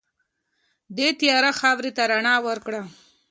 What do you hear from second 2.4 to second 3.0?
ورکړه.